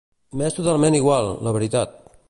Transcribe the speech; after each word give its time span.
M'és 0.39 0.55
totalment 0.59 0.97
igual, 1.01 1.31
la 1.49 1.55
veritat. 1.59 1.99